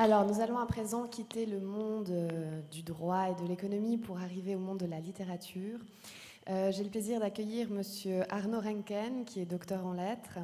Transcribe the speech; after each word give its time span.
Alors, 0.00 0.24
nous 0.24 0.40
allons 0.40 0.58
à 0.58 0.66
présent 0.66 1.08
quitter 1.08 1.44
le 1.44 1.58
monde 1.58 2.10
euh, 2.10 2.60
du 2.70 2.84
droit 2.84 3.30
et 3.30 3.42
de 3.42 3.48
l'économie 3.48 3.98
pour 3.98 4.18
arriver 4.18 4.54
au 4.54 4.60
monde 4.60 4.78
de 4.78 4.86
la 4.86 5.00
littérature. 5.00 5.80
Euh, 6.48 6.70
j'ai 6.70 6.84
le 6.84 6.88
plaisir 6.88 7.18
d'accueillir 7.18 7.68
Monsieur 7.68 8.22
Arnaud 8.32 8.60
Renken, 8.60 9.24
qui 9.24 9.40
est 9.40 9.44
docteur 9.44 9.84
en 9.84 9.94
lettres, 9.94 10.38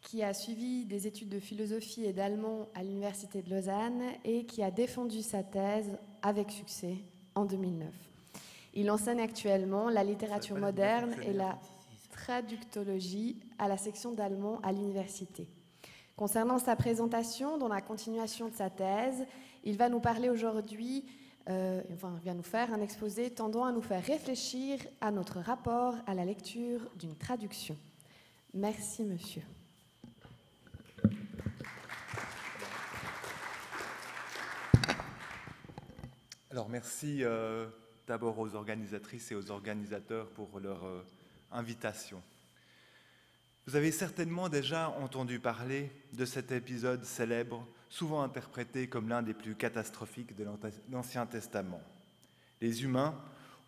qui 0.00 0.22
a 0.22 0.32
suivi 0.32 0.84
des 0.84 1.08
études 1.08 1.28
de 1.28 1.40
philosophie 1.40 2.04
et 2.04 2.12
d'allemand 2.12 2.68
à 2.76 2.84
l'Université 2.84 3.42
de 3.42 3.50
Lausanne 3.50 4.00
et 4.24 4.44
qui 4.44 4.62
a 4.62 4.70
défendu 4.70 5.22
sa 5.22 5.42
thèse 5.42 5.98
avec 6.22 6.52
succès 6.52 6.98
en 7.34 7.46
2009. 7.46 7.88
Il 8.74 8.92
enseigne 8.92 9.20
actuellement 9.20 9.88
la 9.88 10.04
littérature 10.04 10.56
moderne 10.56 11.16
et 11.24 11.32
la 11.32 11.58
traductologie 12.12 13.40
à 13.58 13.66
la 13.66 13.76
section 13.76 14.12
d'allemand 14.12 14.60
à 14.62 14.70
l'université. 14.70 15.48
Concernant 16.18 16.58
sa 16.58 16.74
présentation, 16.74 17.58
dans 17.58 17.68
la 17.68 17.80
continuation 17.80 18.48
de 18.48 18.54
sa 18.54 18.70
thèse, 18.70 19.24
il 19.62 19.76
va 19.76 19.88
nous 19.88 20.00
parler 20.00 20.28
aujourd'hui 20.28 21.04
euh, 21.48 21.80
enfin, 21.94 22.18
vient 22.24 22.34
nous 22.34 22.42
faire 22.42 22.74
un 22.74 22.80
exposé 22.80 23.30
tendant 23.30 23.64
à 23.64 23.70
nous 23.70 23.80
faire 23.80 24.04
réfléchir 24.04 24.80
à 25.00 25.12
notre 25.12 25.38
rapport 25.38 25.94
à 26.08 26.14
la 26.14 26.24
lecture 26.24 26.80
d'une 26.96 27.14
traduction. 27.14 27.76
Merci, 28.52 29.04
monsieur. 29.04 29.42
Alors, 36.50 36.68
merci 36.68 37.22
euh, 37.22 37.68
d'abord 38.08 38.40
aux 38.40 38.56
organisatrices 38.56 39.30
et 39.30 39.36
aux 39.36 39.52
organisateurs 39.52 40.30
pour 40.30 40.58
leur 40.58 40.84
euh, 40.84 41.00
invitation. 41.52 42.20
Vous 43.68 43.76
avez 43.76 43.92
certainement 43.92 44.48
déjà 44.48 44.88
entendu 44.98 45.40
parler 45.40 45.92
de 46.14 46.24
cet 46.24 46.52
épisode 46.52 47.04
célèbre 47.04 47.68
souvent 47.90 48.22
interprété 48.22 48.88
comme 48.88 49.10
l'un 49.10 49.20
des 49.20 49.34
plus 49.34 49.56
catastrophiques 49.56 50.34
de 50.34 50.46
l'Ancien 50.90 51.26
Testament. 51.26 51.82
Les 52.62 52.82
humains, 52.82 53.14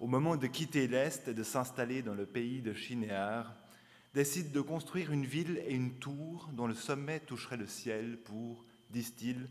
au 0.01 0.07
moment 0.07 0.39
de 0.39 0.47
quitter 0.47 0.89
l'Est 0.89 1.29
et 1.29 1.35
de 1.35 1.43
s'installer 1.43 2.01
dans 2.01 2.15
le 2.15 2.25
pays 2.25 2.63
de 2.63 2.73
Shinéar, 2.73 3.55
décident 4.15 4.51
de 4.51 4.63
construire 4.63 5.13
une 5.13 5.27
ville 5.27 5.63
et 5.67 5.75
une 5.75 5.99
tour 5.99 6.49
dont 6.55 6.67
le 6.67 6.73
sommet 6.73 7.21
toucherait 7.21 7.59
le 7.59 7.67
ciel 7.67 8.17
pour, 8.25 8.65
disent-ils, 8.89 9.51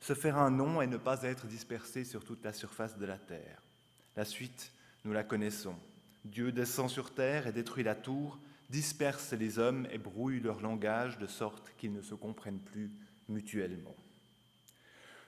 se 0.00 0.12
faire 0.12 0.36
un 0.36 0.50
nom 0.50 0.82
et 0.82 0.86
ne 0.86 0.98
pas 0.98 1.22
être 1.22 1.46
dispersés 1.46 2.04
sur 2.04 2.22
toute 2.22 2.44
la 2.44 2.52
surface 2.52 2.98
de 2.98 3.06
la 3.06 3.16
terre. 3.16 3.62
La 4.14 4.26
suite, 4.26 4.72
nous 5.06 5.14
la 5.14 5.24
connaissons. 5.24 5.76
Dieu 6.26 6.52
descend 6.52 6.90
sur 6.90 7.14
terre 7.14 7.46
et 7.46 7.52
détruit 7.52 7.82
la 7.82 7.94
tour, 7.94 8.38
disperse 8.70 9.32
les 9.32 9.58
hommes 9.58 9.86
et 9.90 9.98
brouille 9.98 10.40
leur 10.40 10.60
langage 10.60 11.18
de 11.18 11.26
sorte 11.26 11.72
qu'ils 11.76 11.92
ne 11.92 12.02
se 12.02 12.14
comprennent 12.14 12.60
plus 12.60 12.90
mutuellement. 13.28 13.94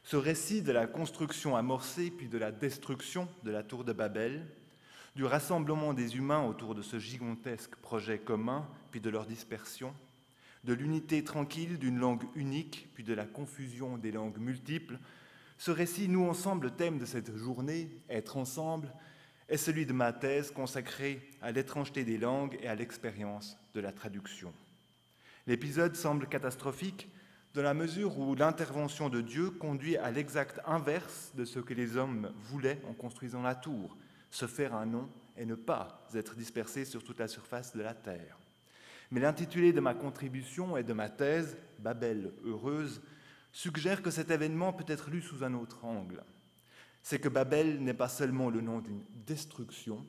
Ce 0.03 0.17
récit 0.17 0.62
de 0.62 0.72
la 0.72 0.86
construction 0.86 1.56
amorcée 1.56 2.11
puis 2.11 2.28
de 2.28 2.39
la 2.39 2.50
destruction 2.50 3.28
de 3.45 3.50
la 3.50 3.62
tour 3.62 3.84
de 3.84 3.92
Babel, 3.92 4.47
du 5.14 5.25
rassemblement 5.25 5.95
des 5.95 6.17
humains 6.17 6.45
autour 6.45 6.75
de 6.75 6.83
ce 6.83 6.98
gigantesque 6.98 7.77
projet 7.77 8.19
commun 8.19 8.67
puis 8.91 9.00
de 9.00 9.11
leur 9.11 9.27
dispersion, 9.27 9.95
de 10.64 10.73
l'unité 10.73 11.23
tranquille 11.25 11.78
d'une 11.78 11.98
langue 11.98 12.25
unique 12.34 12.89
puis 12.95 13.05
de 13.05 13.14
la 13.14 13.27
confusion 13.27 13.98
des 13.98 14.12
langues 14.12 14.39
multiples, 14.39 14.98
ce 15.58 15.70
récit 15.70 16.08
nous 16.08 16.25
ensemble 16.25 16.67
le 16.67 16.75
thème 16.75 16.98
de 16.98 17.05
cette 17.05 17.36
journée, 17.36 17.91
être 18.08 18.36
ensemble, 18.36 18.92
est 19.49 19.57
celui 19.57 19.87
de 19.87 19.93
ma 19.93 20.13
thèse 20.13 20.51
consacrée 20.51 21.21
à 21.41 21.53
l'étrangeté 21.53 22.05
des 22.05 22.19
langues 22.19 22.59
et 22.61 22.69
à 22.69 22.75
l'expérience 22.75 23.57
de 23.75 23.81
la 23.81 23.93
traduction. 23.93 24.53
L'épisode 25.47 25.97
semble 25.97 26.27
catastrophique 26.27 27.09
dans 27.55 27.63
la 27.63 27.75
mesure 27.75 28.19
où 28.19 28.35
l'intervention 28.35 29.09
de 29.09 29.21
Dieu 29.21 29.51
conduit 29.51 29.97
à 29.97 30.11
l'exact 30.11 30.61
inverse 30.67 31.33
de 31.35 31.45
ce 31.45 31.59
que 31.61 31.75
les 31.75 31.97
hommes 31.97 32.31
voulaient 32.37 32.81
en 32.89 32.93
construisant 32.93 33.43
la 33.43 33.55
tour, 33.55 33.97
se 34.31 34.47
faire 34.47 34.75
un 34.75 34.87
nom 34.87 35.09
et 35.37 35.47
ne 35.47 35.55
pas 35.55 36.07
être 36.15 36.35
dispersés 36.35 36.85
sur 36.85 37.03
toute 37.03 37.19
la 37.19 37.29
surface 37.29 37.75
de 37.75 37.83
la 37.83 37.95
terre. 37.95 38.39
Mais 39.11 39.20
l'intitulé 39.20 39.73
de 39.73 39.81
ma 39.81 39.95
contribution 39.95 40.77
et 40.77 40.83
de 40.83 40.92
ma 40.92 41.08
thèse, 41.08 41.57
Babel 41.79 42.33
heureuse, 42.45 43.01
suggère 43.53 44.03
que 44.03 44.11
cet 44.11 44.31
événement 44.31 44.75
peut 44.75 44.85
être 44.87 45.08
lu 45.11 45.23
sous 45.23 45.42
un 45.42 45.55
autre 45.55 45.85
angle. 45.85 46.23
C'est 47.08 47.20
que 47.20 47.30
Babel 47.30 47.83
n'est 47.83 47.95
pas 47.95 48.11
seulement 48.11 48.51
le 48.51 48.61
nom 48.61 48.80
d'une 48.80 49.02
destruction, 49.27 50.05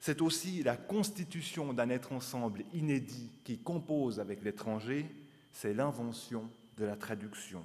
c'est 0.00 0.22
aussi 0.22 0.62
la 0.62 0.74
constitution 0.74 1.74
d'un 1.74 1.90
être 1.90 2.14
ensemble 2.14 2.64
inédit 2.72 3.30
qui 3.44 3.58
compose 3.58 4.18
avec 4.18 4.42
l'étranger 4.42 5.04
c'est 5.52 5.74
l'invention 5.74 6.48
de 6.78 6.86
la 6.86 6.96
traduction. 6.96 7.62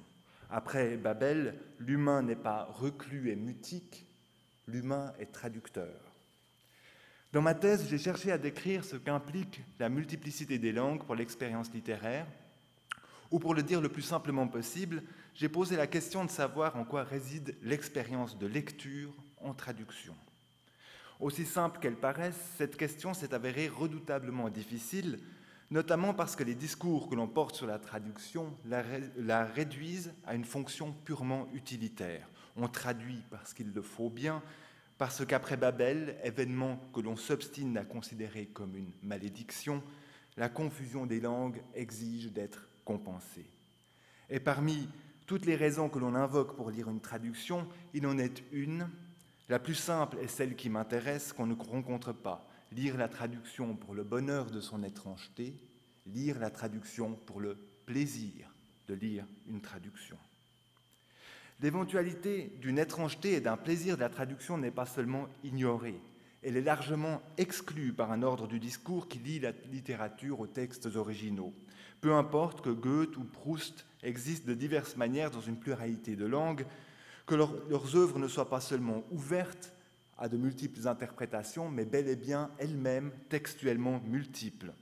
Après 0.50 0.98
Babel, 0.98 1.58
l'humain 1.78 2.20
n'est 2.20 2.36
pas 2.36 2.64
reclus 2.64 3.30
et 3.30 3.34
mutique, 3.34 4.04
l'humain 4.68 5.14
est 5.18 5.32
traducteur. 5.32 6.12
Dans 7.32 7.40
ma 7.40 7.54
thèse, 7.54 7.88
j'ai 7.88 7.96
cherché 7.96 8.30
à 8.30 8.36
décrire 8.36 8.84
ce 8.84 8.96
qu'implique 8.96 9.62
la 9.78 9.88
multiplicité 9.88 10.58
des 10.58 10.72
langues 10.72 11.02
pour 11.02 11.14
l'expérience 11.14 11.72
littéraire, 11.72 12.26
ou 13.30 13.38
pour 13.38 13.54
le 13.54 13.62
dire 13.62 13.80
le 13.80 13.88
plus 13.88 14.02
simplement 14.02 14.48
possible, 14.48 15.02
j'ai 15.34 15.48
posé 15.48 15.76
la 15.76 15.86
question 15.86 16.24
de 16.24 16.30
savoir 16.30 16.76
en 16.76 16.84
quoi 16.84 17.02
réside 17.04 17.56
l'expérience 17.62 18.38
de 18.38 18.46
lecture 18.46 19.12
en 19.40 19.54
traduction. 19.54 20.14
Aussi 21.20 21.44
simple 21.44 21.78
qu'elle 21.80 21.96
paraisse, 21.96 22.38
cette 22.56 22.76
question 22.76 23.14
s'est 23.14 23.34
avérée 23.34 23.68
redoutablement 23.68 24.48
difficile 24.48 25.18
notamment 25.70 26.14
parce 26.14 26.36
que 26.36 26.44
les 26.44 26.54
discours 26.54 27.08
que 27.08 27.14
l'on 27.14 27.26
porte 27.26 27.56
sur 27.56 27.66
la 27.66 27.78
traduction 27.78 28.56
la, 28.64 29.44
réduisent 29.44 30.12
à 30.24 30.34
une 30.34 30.44
fonction 30.44 30.92
purement 31.04 31.48
utilitaire. 31.52 32.28
On 32.56 32.68
traduit 32.68 33.22
parce 33.30 33.52
qu'il 33.54 33.72
le 33.72 33.82
faut 33.82 34.10
bien, 34.10 34.42
parce 34.98 35.26
qu'après 35.26 35.56
Babel, 35.56 36.16
événement 36.22 36.80
que 36.92 37.00
l'on 37.00 37.16
s'obstine 37.16 37.76
à 37.76 37.84
considérer 37.84 38.46
comme 38.46 38.76
une 38.76 38.92
malédiction, 39.02 39.82
la 40.36 40.48
confusion 40.48 41.06
des 41.06 41.20
langues 41.20 41.60
exige 41.74 42.30
d'être 42.30 42.68
compensée. 42.84 43.46
Et 44.30 44.40
parmi 44.40 44.88
toutes 45.26 45.46
les 45.46 45.56
raisons 45.56 45.88
que 45.88 45.98
l'on 45.98 46.14
invoque 46.14 46.56
pour 46.56 46.70
lire 46.70 46.88
une 46.88 47.00
traduction, 47.00 47.66
il 47.92 48.06
en 48.06 48.18
est 48.18 48.42
une, 48.52 48.88
la 49.48 49.58
plus 49.58 49.74
simple 49.74 50.18
et 50.20 50.28
celle 50.28 50.56
qui 50.56 50.68
m'intéresse, 50.68 51.32
qu'on 51.32 51.46
ne 51.46 51.54
rencontre 51.54 52.12
pas 52.12 52.48
lire 52.72 52.96
la 52.96 53.08
traduction 53.08 53.76
pour 53.76 53.94
le 53.94 54.02
bonheur 54.02 54.50
de 54.50 54.60
son 54.60 54.82
étrangeté, 54.82 55.54
lire 56.06 56.38
la 56.40 56.50
traduction 56.50 57.14
pour 57.26 57.40
le 57.40 57.56
plaisir 57.86 58.52
de 58.88 58.94
lire 58.94 59.24
une 59.48 59.60
traduction. 59.60 60.16
L'éventualité 61.60 62.52
d'une 62.60 62.78
étrangeté 62.78 63.34
et 63.34 63.40
d'un 63.40 63.56
plaisir 63.56 63.96
de 63.96 64.00
la 64.00 64.08
traduction 64.08 64.58
n'est 64.58 64.72
pas 64.72 64.86
seulement 64.86 65.28
ignorée, 65.44 66.00
elle 66.44 66.58
est 66.58 66.62
largement 66.62 67.22
exclue 67.38 67.94
par 67.94 68.12
un 68.12 68.22
ordre 68.22 68.46
du 68.46 68.60
discours 68.60 69.08
qui 69.08 69.18
lie 69.18 69.40
la 69.40 69.52
littérature 69.72 70.40
aux 70.40 70.46
textes 70.46 70.94
originaux. 70.94 71.54
Peu 72.04 72.12
importe 72.12 72.60
que 72.60 72.68
Goethe 72.68 73.16
ou 73.16 73.24
Proust 73.24 73.86
existent 74.02 74.46
de 74.46 74.52
diverses 74.52 74.94
manières 74.94 75.30
dans 75.30 75.40
une 75.40 75.56
pluralité 75.56 76.16
de 76.16 76.26
langues, 76.26 76.66
que 77.24 77.34
leurs 77.34 77.96
œuvres 77.96 78.18
ne 78.18 78.28
soient 78.28 78.50
pas 78.50 78.60
seulement 78.60 79.02
ouvertes 79.10 79.72
à 80.18 80.28
de 80.28 80.36
multiples 80.36 80.86
interprétations, 80.86 81.70
mais 81.70 81.86
bel 81.86 82.06
et 82.08 82.14
bien 82.14 82.50
elles-mêmes 82.58 83.10
textuellement 83.30 84.02
multiples. 84.06 84.74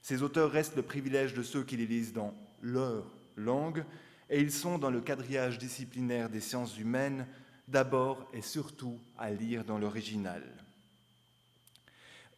Ces 0.00 0.22
auteurs 0.22 0.50
restent 0.50 0.76
le 0.76 0.80
privilège 0.80 1.34
de 1.34 1.42
ceux 1.42 1.62
qui 1.62 1.76
les 1.76 1.84
lisent 1.84 2.14
dans 2.14 2.32
leur 2.62 3.04
langue, 3.36 3.84
et 4.30 4.40
ils 4.40 4.50
sont 4.50 4.78
dans 4.78 4.90
le 4.90 5.02
quadrillage 5.02 5.58
disciplinaire 5.58 6.30
des 6.30 6.40
sciences 6.40 6.78
humaines 6.78 7.26
d'abord 7.68 8.30
et 8.32 8.40
surtout 8.40 8.98
à 9.18 9.30
lire 9.30 9.66
dans 9.66 9.76
l'original. 9.76 10.42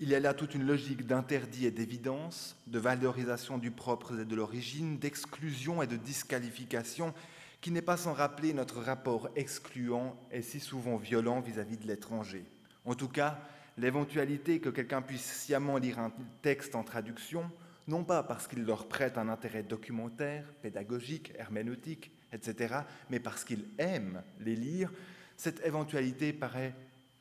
Il 0.00 0.08
y 0.08 0.14
a 0.14 0.20
là 0.20 0.34
toute 0.34 0.54
une 0.54 0.66
logique 0.66 1.06
d'interdit 1.06 1.66
et 1.66 1.70
d'évidence, 1.70 2.56
de 2.66 2.80
valorisation 2.80 3.58
du 3.58 3.70
propre 3.70 4.18
et 4.18 4.24
de 4.24 4.34
l'origine, 4.34 4.98
d'exclusion 4.98 5.82
et 5.82 5.86
de 5.86 5.96
disqualification 5.96 7.14
qui 7.60 7.70
n'est 7.70 7.80
pas 7.80 7.96
sans 7.96 8.12
rappeler 8.12 8.52
notre 8.52 8.80
rapport 8.80 9.30
excluant 9.36 10.16
et 10.30 10.42
si 10.42 10.60
souvent 10.60 10.96
violent 10.96 11.40
vis-à-vis 11.40 11.78
de 11.78 11.86
l'étranger. 11.86 12.44
En 12.84 12.94
tout 12.94 13.08
cas, 13.08 13.38
l'éventualité 13.78 14.60
que 14.60 14.68
quelqu'un 14.68 15.00
puisse 15.00 15.24
sciemment 15.24 15.78
lire 15.78 15.98
un 15.98 16.12
texte 16.42 16.74
en 16.74 16.82
traduction, 16.82 17.50
non 17.86 18.04
pas 18.04 18.22
parce 18.22 18.48
qu'il 18.48 18.64
leur 18.64 18.88
prête 18.88 19.16
un 19.16 19.28
intérêt 19.28 19.62
documentaire, 19.62 20.44
pédagogique, 20.60 21.32
herméneutique, 21.38 22.10
etc., 22.32 22.80
mais 23.10 23.20
parce 23.20 23.44
qu'il 23.44 23.64
aime 23.78 24.22
les 24.40 24.56
lire, 24.56 24.92
cette 25.36 25.64
éventualité 25.64 26.32
paraît 26.32 26.74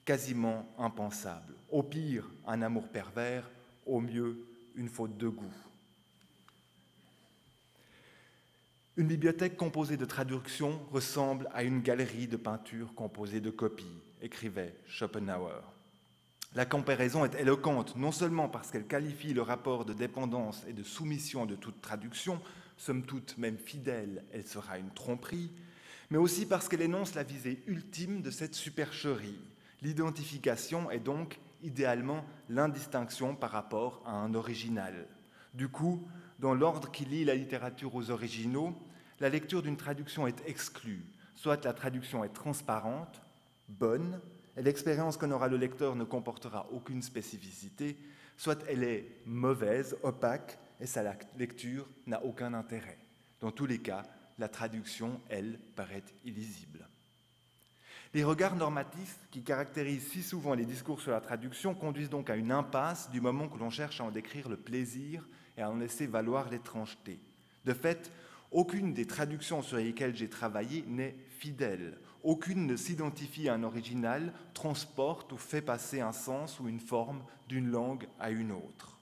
quasiment 0.06 0.68
impensable. 0.78 1.54
Au 1.74 1.82
pire, 1.82 2.30
un 2.46 2.62
amour 2.62 2.88
pervers, 2.88 3.50
au 3.88 4.00
mieux, 4.00 4.46
une 4.76 4.90
faute 4.90 5.18
de 5.18 5.28
goût. 5.28 5.56
Une 8.96 9.08
bibliothèque 9.08 9.58
composée 9.58 9.98
de 9.98 10.06
traductions 10.06 10.80
ressemble 10.92 11.50
à 11.52 11.64
une 11.64 11.82
galerie 11.82 12.28
de 12.28 12.38
peintures 12.38 12.94
composée 12.94 13.42
de 13.42 13.50
copies, 13.50 13.98
écrivait 14.22 14.76
Schopenhauer. 14.86 15.64
La 16.54 16.68
comparaison 16.68 17.26
est 17.26 17.34
éloquente, 17.42 17.96
non 17.96 18.12
seulement 18.12 18.50
parce 18.50 18.70
qu'elle 18.70 18.86
qualifie 18.86 19.34
le 19.34 19.42
rapport 19.42 19.84
de 19.84 19.94
dépendance 19.94 20.64
et 20.68 20.74
de 20.74 20.84
soumission 20.84 21.48
de 21.48 21.56
toute 21.56 21.82
traduction, 21.82 22.40
somme 22.78 23.02
toute 23.02 23.40
même 23.40 23.58
fidèle, 23.58 24.24
elle 24.32 24.46
sera 24.46 24.78
une 24.78 24.92
tromperie, 24.92 25.50
mais 26.12 26.20
aussi 26.20 26.46
parce 26.46 26.70
qu'elle 26.70 26.84
énonce 26.84 27.16
la 27.16 27.24
visée 27.24 27.64
ultime 27.66 28.22
de 28.22 28.30
cette 28.30 28.54
supercherie. 28.54 29.42
L'identification 29.82 30.92
est 30.92 31.00
donc 31.00 31.40
idéalement 31.64 32.24
l'indistinction 32.50 33.36
par 33.36 33.52
rapport 33.52 34.02
à 34.06 34.12
un 34.12 34.34
original. 34.34 35.08
Du 35.54 35.70
coup, 35.70 36.08
dans 36.40 36.54
l'ordre 36.54 36.92
qui 36.92 37.06
lie 37.06 37.26
la 37.26 37.36
littérature 37.36 37.96
aux 37.96 38.12
originaux, 38.12 38.76
la 39.20 39.30
lecture 39.30 39.62
d'une 39.62 39.78
traduction 39.78 40.28
est 40.28 40.44
exclue. 40.46 41.06
Soit 41.36 41.64
la 41.66 41.74
traduction 41.74 42.24
est 42.24 42.34
transparente, 42.34 43.22
bonne, 43.70 44.20
et 44.58 44.62
l'expérience 44.62 45.18
qu'en 45.18 45.32
aura 45.32 45.48
le 45.48 45.58
lecteur 45.58 45.96
ne 45.96 46.04
comportera 46.04 46.68
aucune 46.72 47.02
spécificité, 47.02 47.98
soit 48.38 48.64
elle 48.68 48.84
est 48.84 49.22
mauvaise, 49.26 49.96
opaque, 50.04 50.60
et 50.80 50.86
sa 50.86 51.04
lecture 51.38 51.88
n'a 52.08 52.24
aucun 52.24 52.54
intérêt. 52.54 52.98
Dans 53.40 53.52
tous 53.52 53.66
les 53.66 53.80
cas, 53.80 54.04
la 54.38 54.50
traduction, 54.50 55.22
elle, 55.30 55.60
paraît 55.76 56.04
illisible. 56.26 56.88
Les 58.16 58.24
regards 58.24 58.56
normatifs 58.56 59.18
qui 59.32 59.42
caractérisent 59.42 60.08
si 60.08 60.22
souvent 60.22 60.54
les 60.54 60.66
discours 60.66 61.02
sur 61.02 61.12
la 61.12 61.20
traduction 61.20 61.74
conduisent 61.74 62.12
donc 62.12 62.30
à 62.30 62.36
une 62.36 62.52
impasse 62.52 63.10
du 63.10 63.22
moment 63.22 63.48
que 63.48 63.58
l'on 63.58 63.72
cherche 63.72 64.02
à 64.02 64.04
en 64.04 64.12
décrire 64.12 64.50
le 64.50 64.58
plaisir 64.58 65.28
et 65.58 65.64
à 65.64 65.72
en 65.72 65.78
laisser 65.78 66.06
valoir 66.06 66.48
l'étrangeté. 66.52 67.20
De 67.66 67.74
fait, 67.74 68.12
aucune 68.52 68.94
des 68.94 69.08
traductions 69.08 69.64
sur 69.64 69.78
lesquelles 69.78 70.16
j'ai 70.16 70.30
travaillé 70.30 70.84
n'est 70.88 71.16
fidèle. 71.40 71.98
Aucune 72.22 72.68
ne 72.68 72.76
s'identifie 72.76 73.50
à 73.50 73.56
un 73.56 73.64
original, 73.64 74.32
transporte 74.54 75.32
ou 75.32 75.38
fait 75.38 75.64
passer 75.64 76.00
un 76.00 76.14
sens 76.14 76.60
ou 76.60 76.68
une 76.68 76.80
forme 76.80 77.24
d'une 77.50 77.72
langue 77.72 78.08
à 78.20 78.30
une 78.30 78.52
autre. 78.52 79.00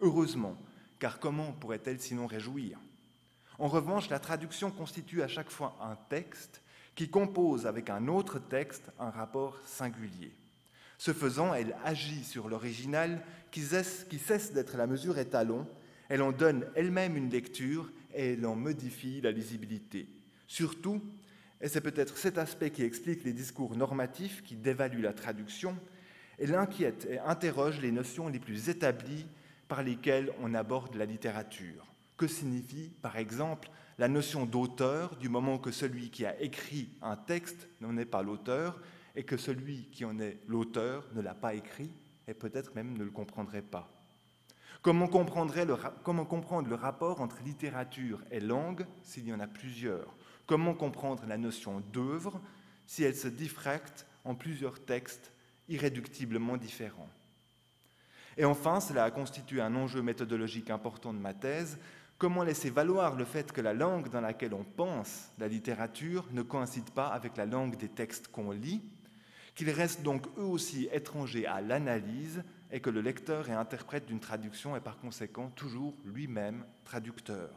Heureusement, 0.00 0.58
car 0.98 1.18
comment 1.18 1.52
pourrait-elle 1.52 1.98
sinon 1.98 2.26
réjouir? 2.26 2.78
En 3.58 3.68
revanche, 3.68 4.10
la 4.10 4.18
traduction 4.18 4.70
constitue 4.70 5.22
à 5.22 5.28
chaque 5.28 5.50
fois 5.50 5.78
un 5.80 5.96
texte 6.10 6.60
qui 6.94 7.08
compose 7.08 7.66
avec 7.66 7.90
un 7.90 8.08
autre 8.08 8.38
texte 8.38 8.90
un 8.98 9.10
rapport 9.10 9.58
singulier. 9.64 10.32
Ce 10.98 11.12
faisant, 11.12 11.54
elle 11.54 11.76
agit 11.84 12.24
sur 12.24 12.48
l'original 12.48 13.20
qui 13.50 13.62
cesse, 13.62 14.52
d'être 14.52 14.76
la 14.76 14.86
mesure 14.86 15.18
étalon, 15.18 15.66
elle 16.08 16.22
en 16.22 16.32
donne 16.32 16.66
elle-même 16.74 17.16
une 17.16 17.30
lecture 17.30 17.90
et 18.14 18.32
elle 18.32 18.46
en 18.46 18.54
modifie 18.54 19.20
la 19.20 19.30
lisibilité. 19.30 20.08
Surtout, 20.46 21.02
et 21.60 21.68
c'est 21.68 21.80
peut-être 21.80 22.16
cet 22.16 22.38
aspect 22.38 22.70
qui 22.70 22.82
explique 22.82 23.24
les 23.24 23.32
discours 23.32 23.76
normatifs 23.76 24.42
qui 24.42 24.54
dévaluent 24.54 25.02
la 25.02 25.12
traduction, 25.12 25.76
elle 26.38 26.54
inquiète 26.54 27.06
et 27.08 27.18
interroge 27.20 27.80
les 27.80 27.92
notions 27.92 28.28
les 28.28 28.38
plus 28.38 28.68
établies 28.68 29.26
par 29.68 29.82
lesquelles 29.82 30.32
on 30.40 30.54
aborde 30.54 30.94
la 30.96 31.06
littérature. 31.06 31.86
Que 32.16 32.26
signifie, 32.26 32.92
par 33.02 33.16
exemple, 33.16 33.70
la 33.98 34.08
notion 34.08 34.46
d'auteur 34.46 35.16
du 35.16 35.28
moment 35.28 35.58
que 35.58 35.70
celui 35.70 36.10
qui 36.10 36.26
a 36.26 36.40
écrit 36.40 36.88
un 37.02 37.16
texte 37.16 37.68
n'en 37.80 37.96
est 37.96 38.04
pas 38.04 38.22
l'auteur 38.22 38.80
et 39.14 39.22
que 39.22 39.36
celui 39.36 39.88
qui 39.92 40.04
en 40.04 40.18
est 40.18 40.38
l'auteur 40.46 41.06
ne 41.14 41.20
l'a 41.20 41.34
pas 41.34 41.54
écrit 41.54 41.90
et 42.26 42.34
peut-être 42.34 42.74
même 42.74 42.96
ne 42.96 43.04
le 43.04 43.10
comprendrait 43.10 43.62
pas. 43.62 43.90
Comment, 44.82 45.08
comprendre 45.08 45.54
le 46.68 46.74
rapport 46.74 47.20
entre 47.20 47.42
littérature 47.42 48.20
et 48.30 48.40
langue 48.40 48.84
s'il 49.02 49.26
y 49.26 49.32
en 49.32 49.40
a 49.40 49.46
plusieurs? 49.46 50.14
Comment 50.46 50.74
comprendre 50.74 51.24
la 51.26 51.38
notion 51.38 51.80
d'œuvre 51.92 52.40
si 52.86 53.02
elle 53.02 53.16
se 53.16 53.28
diffracte 53.28 54.06
en 54.24 54.34
plusieurs 54.34 54.84
textes 54.84 55.32
irréductiblement 55.68 56.58
différents? 56.58 57.08
Et 58.36 58.44
enfin, 58.44 58.80
cela 58.80 59.04
a 59.04 59.10
constitué 59.10 59.62
un 59.62 59.74
enjeu 59.74 60.02
méthodologique 60.02 60.68
important 60.68 61.14
de 61.14 61.18
ma 61.18 61.32
thèse, 61.32 61.78
Comment 62.24 62.42
laisser 62.42 62.70
valoir 62.70 63.16
le 63.16 63.26
fait 63.26 63.52
que 63.52 63.60
la 63.60 63.74
langue 63.74 64.08
dans 64.08 64.22
laquelle 64.22 64.54
on 64.54 64.64
pense 64.64 65.30
la 65.36 65.46
littérature 65.46 66.24
ne 66.32 66.40
coïncide 66.40 66.88
pas 66.88 67.08
avec 67.08 67.36
la 67.36 67.44
langue 67.44 67.76
des 67.76 67.90
textes 67.90 68.28
qu'on 68.28 68.50
lit, 68.50 68.80
qu'ils 69.54 69.68
restent 69.68 70.00
donc 70.00 70.26
eux 70.38 70.44
aussi 70.44 70.88
étrangers 70.90 71.44
à 71.44 71.60
l'analyse 71.60 72.42
et 72.72 72.80
que 72.80 72.88
le 72.88 73.02
lecteur 73.02 73.50
et 73.50 73.52
interprète 73.52 74.06
d'une 74.06 74.20
traduction 74.20 74.74
est 74.74 74.80
par 74.80 74.96
conséquent 74.96 75.50
toujours 75.50 75.92
lui-même 76.06 76.64
traducteur. 76.86 77.50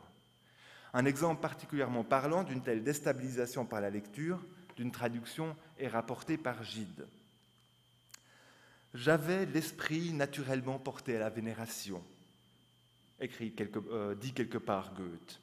Un 0.93 1.05
exemple 1.05 1.39
particulièrement 1.39 2.03
parlant 2.03 2.43
d'une 2.43 2.61
telle 2.61 2.83
déstabilisation 2.83 3.65
par 3.65 3.79
la 3.79 3.89
lecture 3.89 4.45
d'une 4.75 4.91
traduction 4.91 5.55
est 5.79 5.87
rapporté 5.87 6.35
par 6.35 6.61
Gide. 6.61 7.07
J'avais 8.93 9.45
l'esprit 9.45 10.11
naturellement 10.11 10.77
porté 10.77 11.15
à 11.15 11.19
la 11.19 11.29
vénération 11.29 12.03
euh, 13.19 14.15
dit 14.15 14.33
quelque 14.33 14.57
part 14.57 14.93
Goethe. 14.93 15.41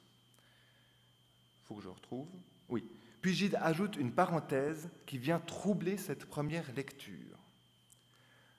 Faut 1.65 1.75
que 1.75 1.83
je 1.83 1.89
retrouve. 1.89 2.29
Oui. 2.69 2.83
Puis 3.21 3.33
Gide 3.33 3.57
ajoute 3.61 3.97
une 3.97 4.11
parenthèse 4.11 4.89
qui 5.05 5.17
vient 5.17 5.39
troubler 5.39 5.97
cette 5.97 6.25
première 6.25 6.71
lecture. 6.73 7.37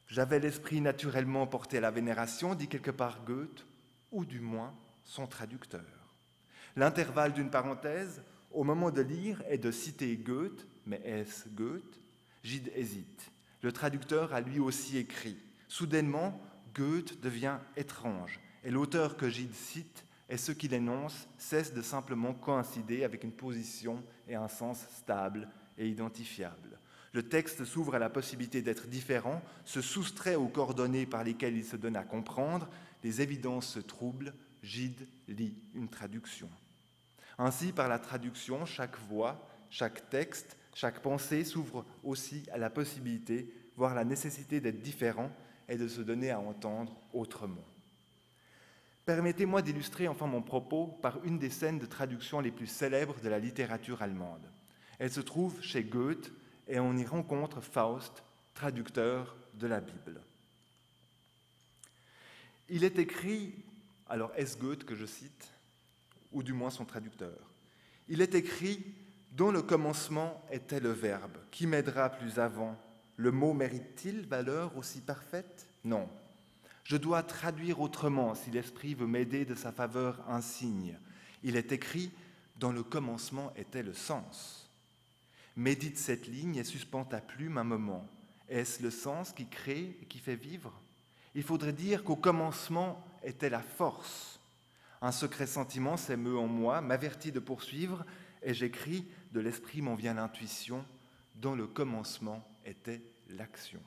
J'avais 0.08 0.38
l'esprit 0.38 0.80
naturellement 0.80 1.46
porté 1.46 1.78
à 1.78 1.80
la 1.80 1.90
vénération, 1.90 2.54
dit 2.54 2.68
quelque 2.68 2.90
part 2.90 3.24
Goethe, 3.24 3.66
ou 4.12 4.24
du 4.24 4.40
moins 4.40 4.74
son 5.04 5.26
traducteur. 5.26 5.82
L'intervalle 6.76 7.32
d'une 7.32 7.50
parenthèse, 7.50 8.22
au 8.52 8.64
moment 8.64 8.90
de 8.90 9.02
lire, 9.02 9.42
est 9.48 9.58
de 9.58 9.70
citer 9.70 10.16
Goethe, 10.16 10.66
mais 10.84 11.00
est-ce 11.04 11.48
Goethe? 11.48 12.00
Gide 12.42 12.70
hésite. 12.74 13.32
Le 13.62 13.72
traducteur 13.72 14.34
a 14.34 14.40
lui 14.40 14.60
aussi 14.60 14.98
écrit. 14.98 15.38
Soudainement, 15.68 16.40
Goethe 16.74 17.20
devient 17.20 17.58
étrange 17.76 18.40
et 18.66 18.70
l'auteur 18.72 19.16
que 19.16 19.30
Gide 19.30 19.54
cite 19.54 20.04
et 20.28 20.36
ce 20.36 20.50
qu'il 20.50 20.74
énonce 20.74 21.28
cesse 21.38 21.72
de 21.72 21.82
simplement 21.82 22.34
coïncider 22.34 23.04
avec 23.04 23.22
une 23.22 23.30
position 23.30 24.02
et 24.28 24.34
un 24.34 24.48
sens 24.48 24.84
stable 24.98 25.48
et 25.78 25.88
identifiable. 25.88 26.80
Le 27.12 27.22
texte 27.22 27.64
s'ouvre 27.64 27.94
à 27.94 28.00
la 28.00 28.10
possibilité 28.10 28.62
d'être 28.62 28.88
différent, 28.88 29.40
se 29.64 29.80
soustrait 29.80 30.34
aux 30.34 30.48
coordonnées 30.48 31.06
par 31.06 31.22
lesquelles 31.22 31.56
il 31.56 31.64
se 31.64 31.76
donne 31.76 31.94
à 31.94 32.02
comprendre, 32.02 32.68
les 33.04 33.22
évidences 33.22 33.68
se 33.68 33.78
troublent, 33.78 34.34
Gide 34.64 35.06
lit 35.28 35.56
une 35.72 35.88
traduction. 35.88 36.50
Ainsi, 37.38 37.70
par 37.70 37.88
la 37.88 38.00
traduction, 38.00 38.66
chaque 38.66 38.98
voix, 39.08 39.48
chaque 39.70 40.10
texte, 40.10 40.56
chaque 40.74 41.02
pensée 41.02 41.44
s'ouvre 41.44 41.86
aussi 42.02 42.42
à 42.52 42.58
la 42.58 42.68
possibilité, 42.68 43.48
voire 43.76 43.94
la 43.94 44.04
nécessité 44.04 44.60
d'être 44.60 44.82
différent 44.82 45.30
et 45.68 45.76
de 45.76 45.86
se 45.86 46.00
donner 46.00 46.32
à 46.32 46.40
entendre 46.40 46.96
autrement. 47.12 47.64
Permettez-moi 49.06 49.62
d'illustrer 49.62 50.08
enfin 50.08 50.26
mon 50.26 50.43
propos 50.43 50.88
par 51.00 51.25
une 51.25 51.38
des 51.38 51.49
scènes 51.49 51.79
de 51.79 51.87
traduction 51.87 52.41
les 52.41 52.50
plus 52.50 52.67
célèbres 52.67 53.20
de 53.20 53.29
la 53.29 53.38
littérature 53.38 54.03
allemande. 54.03 54.44
Elle 54.99 55.12
se 55.12 55.20
trouve 55.20 55.62
chez 55.62 55.85
Goethe 55.85 56.33
et 56.66 56.80
on 56.80 56.97
y 56.97 57.04
rencontre 57.04 57.61
Faust, 57.61 58.25
traducteur 58.54 59.37
de 59.54 59.69
la 59.69 59.80
Bible. 59.80 60.21
Il 62.69 62.83
est 62.83 62.99
écrit, 62.99 63.54
alors 64.09 64.33
est-ce 64.35 64.59
Goethe 64.59 64.85
que 64.85 64.97
je 64.97 65.07
cite, 65.07 65.52
ou 66.33 66.42
du 66.42 66.52
moins 66.52 66.71
son 66.71 66.85
traducteur? 66.85 67.38
Il 68.09 68.21
est 68.21 68.35
écrit 68.35 68.85
dont 69.30 69.52
le 69.52 69.62
commencement 69.62 70.45
était 70.50 70.80
le 70.80 70.90
Verbe. 70.90 71.37
Qui 71.52 71.69
m'aidera 71.69 72.11
plus 72.11 72.40
avant? 72.40 72.76
Le 73.16 73.30
mot 73.30 73.54
mérite-t-il 73.54 74.26
valeur 74.26 74.76
aussi 74.76 75.00
parfaite? 75.00 75.69
Non, 75.85 76.09
je 76.87 76.97
dois 76.97 77.25
traduire 77.25 77.81
autrement 77.81 78.37
si 78.37 78.52
l'Esprit 78.52 78.95
veut 78.95 79.09
m'aider 79.09 79.45
de 79.45 79.57
sa 79.57 79.73
faveur 79.73 80.23
un 80.28 80.40
signe. 80.40 80.97
Il 81.43 81.57
est 81.57 81.73
écrit 81.73 82.12
Dans 82.61 82.71
le 82.71 82.85
commencement 82.85 83.52
était 83.57 83.83
le 83.83 83.93
sens. 83.93 84.71
Médite 85.57 85.99
cette 85.99 86.28
ligne 86.28 86.57
et 86.57 86.64
suspends 86.64 87.05
ta 87.05 87.21
plume 87.21 87.59
un 87.59 87.64
moment. 87.64 88.07
Est-ce 88.49 88.85
le 88.85 88.90
sens 88.90 89.33
qui 89.33 89.49
crée 89.49 89.99
et 90.00 90.05
qui 90.07 90.21
fait 90.21 90.37
vivre? 90.37 90.73
Il 91.35 91.43
faudrait 91.43 91.73
dire 91.73 92.05
qu'au 92.05 92.14
commencement 92.14 93.05
était 93.25 93.50
la 93.50 93.62
force. 93.62 94.38
Un 95.02 95.12
secret 95.12 95.49
sentiment 95.49 95.97
s'émeut 95.97 96.38
en 96.38 96.47
moi, 96.47 96.81
m'avertit 96.81 97.33
de 97.33 97.40
poursuivre, 97.40 98.05
et 98.45 98.55
j'écris 98.55 99.05
De 99.33 99.40
l'esprit 99.40 99.83
m'en 99.83 99.97
vient 99.97 100.14
l'intuition, 100.14 100.85
dans 101.35 101.57
le 101.57 101.66
commencement 101.66 102.47
était 102.64 103.02
l'action. 103.31 103.83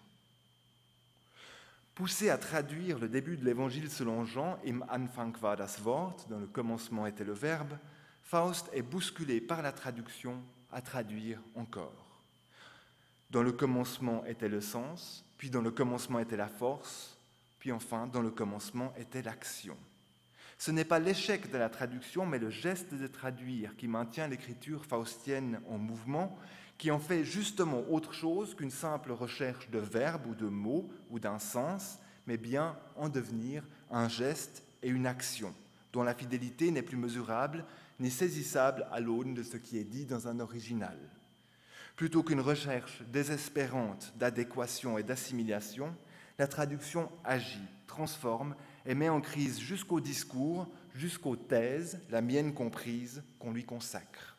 Poussé 2.00 2.30
à 2.30 2.38
traduire 2.38 2.98
le 2.98 3.10
début 3.10 3.36
de 3.36 3.44
l'évangile 3.44 3.92
selon 3.92 4.24
Jean, 4.24 4.58
Im 4.66 4.86
Anfang 4.90 5.34
war 5.42 5.58
das 5.58 5.82
Wort, 5.84 6.28
dans 6.30 6.40
le 6.40 6.48
commencement 6.48 7.06
était 7.06 7.26
le 7.26 7.34
Verbe, 7.34 7.78
Faust 8.24 8.70
est 8.72 8.84
bousculé 8.84 9.42
par 9.42 9.62
la 9.62 9.74
traduction 9.74 10.42
à 10.72 10.82
traduire 10.82 11.42
encore. 11.56 12.24
Dans 13.30 13.44
le 13.44 13.52
commencement 13.52 14.24
était 14.26 14.48
le 14.48 14.62
sens, 14.62 15.26
puis 15.38 15.50
dans 15.50 15.60
le 15.60 15.72
commencement 15.72 16.20
était 16.20 16.38
la 16.38 16.48
force, 16.48 17.18
puis 17.60 17.74
enfin 17.74 18.08
dans 18.08 18.22
le 18.22 18.32
commencement 18.32 18.94
était 18.98 19.22
l'action. 19.22 19.76
Ce 20.58 20.72
n'est 20.72 20.86
pas 20.86 21.00
l'échec 21.00 21.52
de 21.52 21.58
la 21.58 21.68
traduction, 21.68 22.26
mais 22.26 22.40
le 22.40 22.50
geste 22.50 22.94
de 22.94 23.08
traduire 23.08 23.76
qui 23.76 23.90
maintient 23.90 24.30
l'écriture 24.30 24.86
faustienne 24.86 25.60
en 25.68 25.78
mouvement 25.78 26.40
qui 26.80 26.90
en 26.92 26.98
fait 26.98 27.26
justement 27.26 27.84
autre 27.92 28.14
chose 28.14 28.56
qu'une 28.56 28.72
simple 28.72 29.12
recherche 29.12 29.70
de 29.70 29.80
verbes 29.80 30.26
ou 30.28 30.34
de 30.34 30.48
mots 30.48 30.90
ou 31.12 31.20
d'un 31.20 31.38
sens, 31.38 32.00
mais 32.26 32.38
bien 32.38 32.76
en 32.96 33.10
devenir 33.10 33.64
un 33.92 34.08
geste 34.08 34.64
et 34.82 34.88
une 34.88 35.06
action 35.06 35.54
dont 35.92 36.04
la 36.04 36.16
fidélité 36.16 36.72
n'est 36.72 36.82
plus 36.82 36.98
mesurable 36.98 37.66
ni 38.00 38.10
saisissable 38.10 38.88
à 38.92 39.02
l'aune 39.02 39.34
de 39.34 39.44
ce 39.44 39.58
qui 39.58 39.78
est 39.78 39.84
dit 39.84 40.06
dans 40.06 40.30
un 40.30 40.40
original. 40.40 40.98
Plutôt 41.98 42.24
qu'une 42.24 42.40
recherche 42.40 43.04
désespérante 43.12 44.14
d'adéquation 44.16 44.98
et 44.98 45.04
d'assimilation, 45.04 45.94
la 46.38 46.48
traduction 46.48 47.12
agit, 47.26 47.68
transforme 47.88 48.56
et 48.86 48.96
met 48.96 49.10
en 49.10 49.20
crise 49.20 49.60
jusqu'au 49.60 50.00
discours, 50.00 50.66
jusqu'aux 50.96 51.36
thèses, 51.36 52.00
la 52.10 52.22
mienne 52.22 52.54
comprise, 52.54 53.22
qu'on 53.38 53.52
lui 53.52 53.66
consacre. 53.66 54.39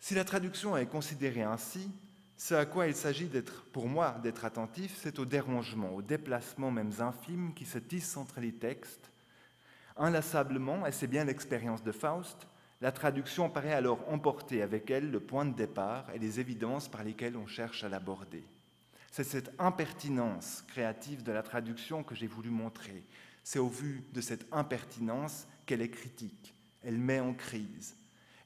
Si 0.00 0.14
la 0.14 0.24
traduction 0.24 0.76
est 0.76 0.86
considérée 0.86 1.42
ainsi, 1.42 1.90
ce 2.36 2.54
à 2.54 2.66
quoi 2.66 2.86
il 2.86 2.94
s'agit 2.94 3.26
d'être, 3.26 3.64
pour 3.72 3.88
moi, 3.88 4.16
d'être 4.22 4.44
attentif, 4.44 4.96
c'est 5.02 5.18
au 5.18 5.24
dérangement, 5.24 5.94
au 5.94 6.02
déplacement 6.02 6.70
même 6.70 6.92
infime 7.00 7.52
qui 7.52 7.64
se 7.64 7.78
tisse 7.78 8.16
entre 8.16 8.40
les 8.40 8.52
textes. 8.52 9.10
Inlassablement, 9.96 10.86
et 10.86 10.92
c'est 10.92 11.08
bien 11.08 11.24
l'expérience 11.24 11.82
de 11.82 11.90
Faust, 11.90 12.46
la 12.80 12.92
traduction 12.92 13.50
paraît 13.50 13.72
alors 13.72 14.08
emporter 14.08 14.62
avec 14.62 14.88
elle 14.88 15.10
le 15.10 15.18
point 15.18 15.44
de 15.44 15.54
départ 15.54 16.08
et 16.14 16.20
les 16.20 16.38
évidences 16.38 16.88
par 16.88 17.02
lesquelles 17.02 17.36
on 17.36 17.48
cherche 17.48 17.82
à 17.82 17.88
l'aborder. 17.88 18.44
C'est 19.10 19.24
cette 19.24 19.52
impertinence 19.58 20.62
créative 20.68 21.24
de 21.24 21.32
la 21.32 21.42
traduction 21.42 22.04
que 22.04 22.14
j'ai 22.14 22.28
voulu 22.28 22.50
montrer. 22.50 23.02
C'est 23.42 23.58
au 23.58 23.68
vu 23.68 24.04
de 24.12 24.20
cette 24.20 24.46
impertinence 24.52 25.48
qu'elle 25.66 25.82
est 25.82 25.90
critique, 25.90 26.54
elle 26.84 26.98
met 26.98 27.18
en 27.18 27.34
crise, 27.34 27.96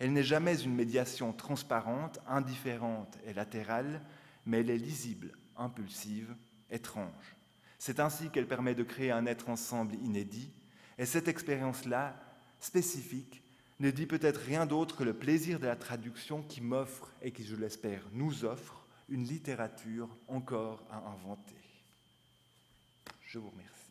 elle 0.02 0.12
n'est 0.12 0.24
jamais 0.24 0.60
une 0.60 0.74
médiation 0.74 1.32
transparente, 1.32 2.18
indifférente 2.26 3.16
et 3.24 3.32
latérale, 3.32 4.02
mais 4.44 4.58
elle 4.58 4.70
est 4.70 4.76
lisible, 4.76 5.30
impulsive, 5.56 6.34
étrange. 6.72 7.36
C'est 7.78 8.00
ainsi 8.00 8.28
qu'elle 8.28 8.48
permet 8.48 8.74
de 8.74 8.82
créer 8.82 9.12
un 9.12 9.26
être 9.26 9.48
ensemble 9.48 9.94
inédit, 9.94 10.50
et 10.98 11.06
cette 11.06 11.28
expérience-là, 11.28 12.20
spécifique, 12.58 13.44
ne 13.78 13.92
dit 13.92 14.06
peut-être 14.06 14.40
rien 14.40 14.66
d'autre 14.66 14.96
que 14.96 15.04
le 15.04 15.14
plaisir 15.14 15.60
de 15.60 15.66
la 15.66 15.76
traduction 15.76 16.42
qui 16.42 16.62
m'offre 16.62 17.12
et 17.22 17.30
qui, 17.30 17.44
je 17.44 17.54
l'espère, 17.54 18.02
nous 18.10 18.44
offre 18.44 18.84
une 19.08 19.22
littérature 19.22 20.08
encore 20.26 20.84
à 20.90 20.96
inventer. 21.12 21.54
Je 23.20 23.38
vous 23.38 23.50
remercie. 23.50 23.81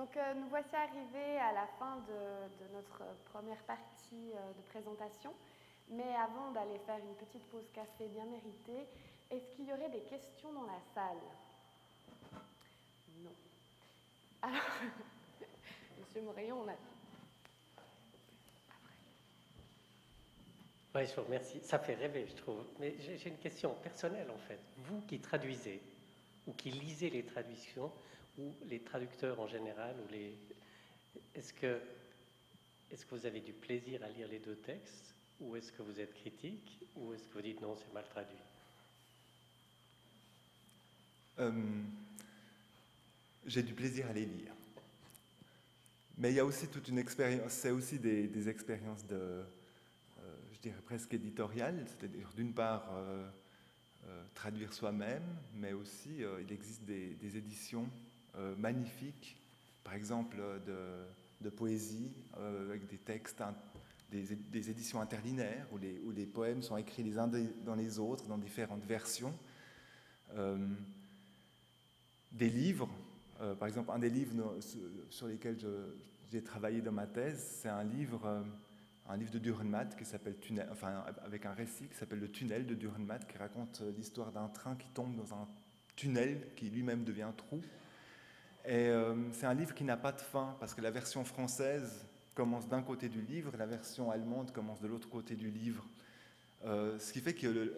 Donc 0.00 0.16
euh, 0.16 0.32
nous 0.32 0.48
voici 0.48 0.74
arrivés 0.74 1.38
à 1.40 1.52
la 1.52 1.66
fin 1.78 1.96
de, 2.08 2.74
notre 2.74 3.02
première 3.30 3.62
partie 3.64 4.32
euh, 4.32 4.52
de 4.56 4.62
présentation. 4.70 5.30
Mais 5.90 6.16
avant 6.16 6.52
d'aller 6.52 6.78
faire 6.86 6.96
une 6.96 7.14
petite 7.16 7.44
pause 7.50 7.68
café 7.74 8.08
bien 8.08 8.24
méritée, 8.24 8.88
est-ce 9.30 9.54
qu'il 9.54 9.66
y 9.66 9.72
aurait 9.74 9.90
des 9.90 10.00
questions 10.04 10.50
dans 10.54 10.62
la 10.62 10.80
salle? 10.94 11.18
Non. 13.22 13.30
Alors, 14.40 14.62
Monsieur 16.00 16.22
Morayon, 16.22 16.62
on 16.64 16.68
a... 16.70 16.74
Oui, 20.94 21.06
je 21.06 21.14
vous 21.14 21.26
remercie. 21.26 21.60
Ça 21.60 21.78
fait 21.78 21.96
rêver, 21.96 22.26
je 22.26 22.36
trouve. 22.40 22.64
Mais 22.78 22.94
j'ai 23.00 23.28
une 23.28 23.36
question 23.36 23.74
personnelle, 23.82 24.30
en 24.30 24.38
fait. 24.48 24.60
Vous 24.78 25.02
qui 25.02 25.20
traduisez 25.20 25.82
ou 26.46 26.54
qui 26.54 26.70
lisez 26.70 27.10
les 27.10 27.22
traductions, 27.22 27.92
ou 28.40 28.54
les 28.68 28.80
traducteurs 28.80 29.38
en 29.40 29.46
général, 29.46 29.94
ou 30.04 30.12
les... 30.12 30.34
est-ce 31.34 31.52
que, 31.52 31.80
vous 33.10 33.26
avez 33.26 33.40
du 33.40 33.52
plaisir 33.52 34.02
à 34.02 34.08
lire 34.08 34.28
les 34.28 34.38
deux 34.38 34.56
textes, 34.56 35.14
ou 35.40 35.56
est-ce 35.56 35.72
que 35.72 35.82
vous 35.82 36.00
êtes 36.00 36.14
critique, 36.14 36.78
ou 36.96 37.12
est-ce 37.12 37.28
que 37.28 37.34
vous 37.34 37.42
dites 37.42 37.60
non, 37.60 37.76
c'est 37.76 37.92
mal 37.92 38.04
traduit? 38.08 38.36
Euh, 41.38 41.52
J'ai 43.46 43.62
du 43.62 43.74
plaisir 43.74 44.06
à 44.08 44.12
les 44.12 44.26
lire. 44.26 44.52
Mais 46.18 46.32
il 46.32 46.36
y 46.36 46.40
a 46.40 46.44
aussi 46.44 46.68
toute 46.68 46.88
une 46.88 46.98
expérience, 46.98 47.52
c'est 47.52 47.70
aussi 47.70 47.98
des, 47.98 48.48
expériences 48.48 49.06
de, 49.06 49.14
euh, 49.14 49.44
je 50.52 50.58
dirais 50.60 50.82
presque 50.84 51.14
éditoriales, 51.14 51.86
c'est-à-dire 51.86 52.30
d'une 52.36 52.52
part 52.52 52.86
euh, 52.92 53.26
traduire 54.34 54.72
soi-même, 54.72 55.24
mais 55.54 55.72
aussi 55.72 56.22
il 56.42 56.52
existe 56.52 56.82
des 56.84 57.36
éditions 57.36 57.88
euh, 58.36 58.54
magnifiques, 58.56 59.36
par 59.84 59.94
exemple 59.94 60.38
de, 60.66 61.50
poésie, 61.50 62.12
euh, 62.38 62.68
avec 62.68 62.86
des 62.86 62.98
textes, 62.98 63.42
des, 64.10 64.70
éditions 64.70 65.00
interlinéaires, 65.00 65.66
où 65.72 65.78
les, 65.78 66.26
poèmes 66.26 66.62
sont 66.62 66.76
écrits 66.76 67.02
les 67.02 67.18
uns 67.18 67.30
dans 67.64 67.74
les 67.74 67.98
autres, 67.98 68.26
dans 68.26 68.38
différentes 68.38 68.84
versions. 68.84 69.34
Euh, 70.34 70.58
des 72.32 72.50
livres, 72.50 72.88
par 73.58 73.66
exemple, 73.66 73.90
un 73.90 73.98
des 73.98 74.10
livres 74.10 74.56
sur 75.08 75.26
lesquels 75.26 75.58
j'ai 76.30 76.42
travaillé 76.42 76.80
dans 76.80 76.92
ma 76.92 77.06
thèse, 77.06 77.58
c'est 77.60 77.68
un 77.68 77.82
livre 77.82 78.44
un 79.10 79.16
livre 79.16 79.32
de 79.32 79.38
Dürrenmatt 79.40 79.96
qui 79.96 80.04
s'appelle 80.04 80.38
Tunnel, 80.38 80.68
avec 81.24 81.44
un 81.44 81.52
récit 81.52 81.88
qui 81.88 81.96
s'appelle 81.96 82.20
Le 82.20 82.30
tunnel 82.30 82.64
de 82.64 82.74
Dürrenmatt 82.74 83.26
qui 83.26 83.36
raconte 83.38 83.82
l'histoire 83.96 84.30
d'un 84.30 84.46
train 84.48 84.76
qui 84.76 84.88
tombe 84.90 85.16
dans 85.16 85.34
un 85.34 85.48
tunnel 85.96 86.40
qui 86.54 86.70
lui-même 86.70 87.02
devient 87.02 87.22
un 87.22 87.32
trou. 87.32 87.60
Et 88.64 88.88
euh, 88.88 89.14
c'est 89.32 89.46
un 89.46 89.54
livre 89.54 89.74
qui 89.74 89.84
n'a 89.84 89.96
pas 89.96 90.12
de 90.12 90.20
fin, 90.20 90.56
parce 90.60 90.74
que 90.74 90.80
la 90.80 90.90
version 90.90 91.24
française 91.24 92.04
commence 92.34 92.68
d'un 92.68 92.82
côté 92.82 93.08
du 93.08 93.22
livre, 93.22 93.52
la 93.58 93.66
version 93.66 94.10
allemande 94.10 94.52
commence 94.52 94.80
de 94.80 94.88
l'autre 94.88 95.08
côté 95.08 95.34
du 95.34 95.50
livre. 95.50 95.84
Euh, 96.66 96.98
ce 96.98 97.12
qui 97.12 97.20
fait 97.20 97.32
que 97.32 97.74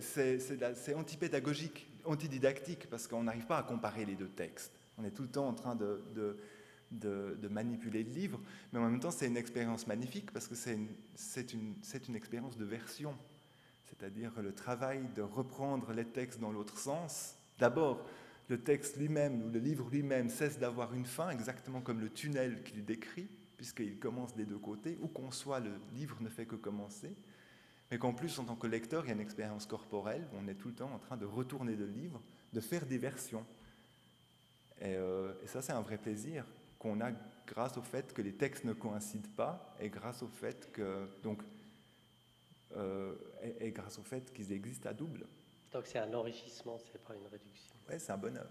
c'est 0.00 0.94
antipédagogique, 0.94 1.86
antididactique, 2.04 2.88
parce 2.88 3.06
qu'on 3.06 3.24
n'arrive 3.24 3.46
pas 3.46 3.58
à 3.58 3.62
comparer 3.62 4.06
les 4.06 4.14
deux 4.14 4.28
textes. 4.28 4.72
On 4.96 5.04
est 5.04 5.10
tout 5.10 5.22
le 5.22 5.28
temps 5.28 5.48
en 5.48 5.54
train 5.54 5.76
de, 5.76 6.38
manipuler 7.50 8.02
le 8.02 8.10
livre, 8.10 8.40
mais 8.72 8.78
en 8.78 8.88
même 8.88 9.00
temps 9.00 9.10
c'est 9.10 9.26
une 9.26 9.36
expérience 9.36 9.86
magnifique, 9.86 10.30
parce 10.30 10.48
que 10.48 10.54
c'est 10.54 11.52
une 11.52 12.16
expérience 12.16 12.56
de 12.56 12.64
version, 12.64 13.14
c'est-à-dire 13.84 14.32
le 14.40 14.54
travail 14.54 15.02
de 15.14 15.22
reprendre 15.22 15.92
les 15.92 16.06
textes 16.06 16.40
dans 16.40 16.52
l'autre 16.52 16.78
sens. 16.78 17.34
D'abord, 17.58 18.02
le 18.48 18.60
texte 18.60 18.96
lui-même 18.96 19.42
ou 19.42 19.48
le 19.48 19.58
livre 19.58 19.88
lui-même 19.90 20.28
cesse 20.28 20.58
d'avoir 20.58 20.94
une 20.94 21.06
fin, 21.06 21.30
exactement 21.30 21.80
comme 21.80 22.00
le 22.00 22.10
tunnel 22.10 22.62
qu'il 22.62 22.84
décrit, 22.84 23.28
puisqu'il 23.56 23.98
commence 23.98 24.34
des 24.34 24.44
deux 24.44 24.58
côtés, 24.58 24.98
où 25.00 25.08
qu'on 25.08 25.30
soit, 25.30 25.60
le 25.60 25.72
livre 25.94 26.16
ne 26.20 26.28
fait 26.28 26.46
que 26.46 26.56
commencer, 26.56 27.14
mais 27.90 27.98
qu'en 27.98 28.12
plus, 28.12 28.38
en 28.38 28.44
tant 28.44 28.56
que 28.56 28.66
lecteur, 28.66 29.04
il 29.04 29.08
y 29.08 29.10
a 29.10 29.14
une 29.14 29.20
expérience 29.20 29.66
corporelle, 29.66 30.26
où 30.32 30.36
on 30.42 30.48
est 30.48 30.54
tout 30.54 30.68
le 30.68 30.74
temps 30.74 30.90
en 30.92 30.98
train 30.98 31.16
de 31.16 31.26
retourner 31.26 31.76
le 31.76 31.86
livre, 31.86 32.20
de 32.52 32.60
faire 32.60 32.86
des 32.86 32.98
versions. 32.98 33.44
Et, 34.80 34.96
euh, 34.96 35.32
ça, 35.46 35.62
c'est 35.62 35.72
un 35.72 35.82
vrai 35.82 35.98
plaisir 35.98 36.44
qu'on 36.78 37.00
a 37.00 37.12
grâce 37.46 37.76
au 37.76 37.82
fait 37.82 38.12
que 38.12 38.22
les 38.22 38.32
textes 38.32 38.64
ne 38.64 38.72
coïncident 38.72 39.28
pas, 39.36 39.76
et 39.78 39.88
grâce 39.88 40.22
au 40.22 40.28
fait 40.28 40.72
que 40.72 41.06
donc 41.22 41.42
euh, 42.76 43.14
et 43.60 43.70
grâce 43.70 43.98
au 43.98 44.02
fait 44.02 44.32
qu'ils 44.32 44.52
existent 44.52 44.88
à 44.88 44.94
double. 44.94 45.26
Donc 45.72 45.86
c'est 45.86 45.98
un 45.98 46.12
enrichissement, 46.12 46.78
c'est 46.92 47.02
pas 47.02 47.14
une 47.14 47.26
réduction. 47.30 47.72
Oui, 47.88 47.94
c'est 47.98 48.12
un 48.12 48.18
bonheur. 48.18 48.46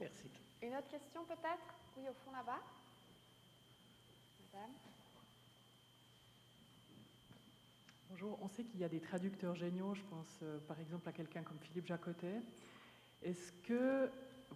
Merci. 0.00 0.22
Une 0.62 0.74
autre 0.74 0.88
question 0.88 1.24
peut-être? 1.24 1.74
Oui, 1.96 2.04
au 2.08 2.12
fond 2.24 2.30
là-bas. 2.32 2.60
Madame 4.52 4.70
Bonjour, 8.10 8.38
on 8.40 8.48
sait 8.48 8.62
qu'il 8.62 8.80
y 8.80 8.84
a 8.84 8.88
des 8.88 9.00
traducteurs 9.00 9.54
géniaux, 9.54 9.94
je 9.94 10.02
pense 10.10 10.38
euh, 10.42 10.58
par 10.66 10.78
exemple 10.80 11.08
à 11.08 11.12
quelqu'un 11.12 11.42
comme 11.42 11.58
Philippe 11.58 11.86
Jacotet. 11.86 12.40
Est-ce 13.22 13.52
que 13.66 14.08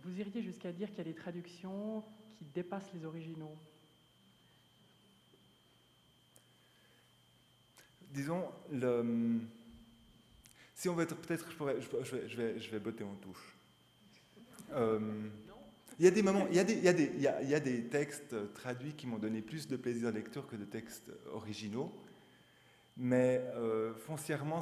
vous 0.02 0.20
iriez 0.20 0.42
jusqu'à 0.42 0.72
dire 0.72 0.88
qu'il 0.88 0.98
y 0.98 1.02
a 1.02 1.04
des 1.04 1.14
traductions 1.14 2.02
qui 2.38 2.44
dépassent 2.54 2.92
les 2.94 3.04
originaux? 3.04 3.54
Disons, 8.10 8.48
le, 8.70 9.40
si 10.82 10.88
on 10.88 10.94
veut 10.94 11.04
être, 11.04 11.14
peut-être, 11.14 11.46
je, 12.02 12.70
vais, 12.72 12.78
botter 12.80 13.04
en 13.04 13.14
touche. 13.22 13.54
Euh, 14.72 14.98
il 15.96 16.04
y 16.04 16.08
a 16.08 16.10
des 16.10 16.24
moments, 16.24 16.48
il 16.50 16.56
y 16.56 16.58
a 16.58 16.64
des, 16.64 17.12
il 17.16 17.64
il 17.68 17.88
textes 17.88 18.34
traduits 18.54 18.94
qui 18.94 19.06
m'ont 19.06 19.18
donné 19.18 19.42
plus 19.42 19.68
de 19.68 19.76
plaisir 19.76 20.10
de 20.10 20.16
lecture 20.16 20.44
que 20.48 20.56
de 20.56 20.64
textes 20.64 21.12
originaux. 21.32 21.92
Mais 22.96 23.40
euh, 23.54 23.94
foncièrement, 23.94 24.58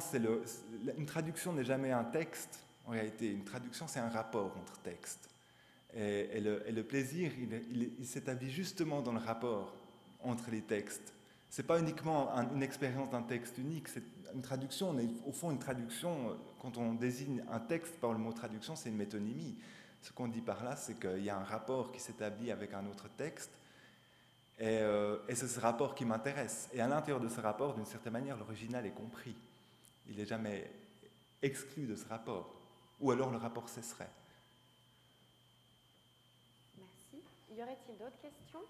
une 0.95 1.07
traduction 1.07 1.53
n'est 1.53 1.63
jamais 1.63 1.91
un 1.91 2.03
texte. 2.03 2.59
En 2.85 2.91
réalité, 2.91 3.31
une 3.31 3.43
traduction, 3.43 3.87
c'est 3.87 3.99
un 3.99 4.09
rapport 4.09 4.55
entre 4.55 4.79
textes. 4.83 5.27
Et, 5.95 6.39
le, 6.39 6.83
plaisir, 6.83 7.31
il, 7.71 7.93
il, 7.97 8.05
s'établit 8.05 8.51
justement 8.51 9.01
dans 9.01 9.13
le 9.13 9.17
rapport 9.17 9.75
entre 10.21 10.51
les 10.51 10.61
textes. 10.61 11.15
C'est 11.51 11.67
pas 11.67 11.79
uniquement 11.79 12.33
une 12.53 12.63
expérience 12.63 13.09
d'un 13.09 13.23
texte 13.23 13.57
unique. 13.57 13.89
C'est 13.89 14.05
une 14.33 14.41
traduction, 14.41 14.97
au 15.27 15.33
fond 15.33 15.51
une 15.51 15.59
traduction. 15.59 16.39
Quand 16.61 16.77
on 16.77 16.93
désigne 16.93 17.43
un 17.51 17.59
texte 17.59 17.99
par 17.99 18.13
le 18.13 18.19
mot 18.19 18.31
traduction, 18.31 18.77
c'est 18.77 18.87
une 18.87 18.95
métonymie. 18.95 19.57
Ce 20.01 20.13
qu'on 20.13 20.29
dit 20.29 20.39
par 20.39 20.63
là, 20.63 20.77
c'est 20.77 20.97
qu'il 20.97 21.25
y 21.25 21.29
a 21.29 21.37
un 21.37 21.43
rapport 21.43 21.91
qui 21.91 21.99
s'établit 21.99 22.51
avec 22.51 22.73
un 22.73 22.85
autre 22.87 23.09
texte. 23.17 23.51
Euh, 24.61 25.19
et, 25.27 25.35
c'est 25.35 25.49
ce 25.49 25.59
rapport 25.59 25.93
qui 25.93 26.05
m'intéresse. 26.05 26.69
Et 26.71 26.79
à 26.79 26.87
l'intérieur 26.87 27.19
de 27.19 27.27
ce 27.27 27.41
rapport, 27.41 27.73
d'une 27.73 27.85
certaine 27.85 28.13
manière, 28.13 28.37
l'original 28.37 28.85
est 28.85 28.91
compris. 28.91 29.35
Il 30.07 30.15
n'est 30.15 30.25
jamais 30.25 30.71
exclu 31.41 31.85
de 31.85 31.97
ce 31.97 32.07
rapport. 32.07 32.55
Ou 33.01 33.11
alors 33.11 33.29
le 33.29 33.37
rapport 33.37 33.67
cesserait. 33.67 34.09
Merci. 36.77 37.25
Y 37.57 37.61
aurait-il 37.61 37.97
d'autres 37.97 38.21
questions? 38.21 38.61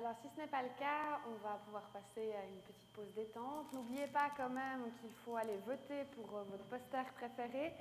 Alors, 0.00 0.16
si 0.22 0.28
ce 0.34 0.40
n'est 0.40 0.46
pas 0.46 0.62
le 0.62 0.72
cas, 0.78 1.20
on 1.28 1.36
va 1.46 1.60
pouvoir 1.66 1.82
passer 1.92 2.32
à 2.32 2.46
une 2.48 2.60
petite 2.64 2.88
pause 2.94 3.12
détente. 3.14 3.70
N'oubliez 3.74 4.06
pas 4.06 4.30
quand 4.34 4.48
même 4.48 4.88
qu'il 4.98 5.12
faut 5.26 5.36
aller 5.36 5.58
voter 5.66 6.04
pour 6.16 6.38
euh, 6.38 6.42
votre 6.50 6.64
poster 6.72 7.04
préféré, 7.16 7.74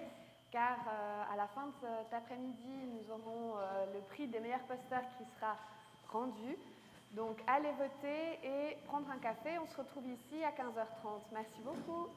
car 0.52 0.80
euh, 0.86 1.34
à 1.34 1.38
la 1.38 1.48
fin 1.48 1.68
de 1.68 1.74
cet 1.80 2.14
après-midi, 2.14 2.76
nous 2.92 3.14
aurons 3.14 3.56
le 3.94 4.02
prix 4.12 4.28
des 4.28 4.42
meilleurs 4.42 4.68
posters 4.68 5.08
qui 5.18 5.24
sera 5.36 5.56
rendu. 6.12 6.58
Donc 7.14 7.38
allez 7.48 7.72
voter 7.72 8.40
et 8.44 8.78
prendre 8.88 9.10
un 9.12 9.20
café. 9.20 9.58
On 9.58 9.68
se 9.68 9.78
retrouve 9.78 10.06
ici 10.08 10.44
à 10.44 10.52
15h30. 10.52 11.24
Merci 11.32 11.62
beaucoup. 11.64 12.10